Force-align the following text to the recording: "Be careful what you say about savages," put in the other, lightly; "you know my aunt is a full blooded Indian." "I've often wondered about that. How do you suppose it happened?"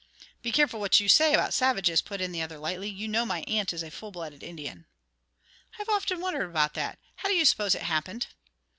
"Be 0.41 0.51
careful 0.51 0.79
what 0.79 0.99
you 0.99 1.07
say 1.07 1.31
about 1.31 1.53
savages," 1.53 2.01
put 2.01 2.21
in 2.21 2.31
the 2.31 2.41
other, 2.41 2.57
lightly; 2.57 2.89
"you 2.89 3.07
know 3.07 3.23
my 3.23 3.43
aunt 3.43 3.71
is 3.71 3.83
a 3.83 3.91
full 3.91 4.09
blooded 4.09 4.41
Indian." 4.41 4.87
"I've 5.79 5.89
often 5.89 6.19
wondered 6.19 6.49
about 6.49 6.73
that. 6.73 6.97
How 7.17 7.29
do 7.29 7.35
you 7.35 7.45
suppose 7.45 7.75
it 7.75 7.83
happened?" 7.83 8.25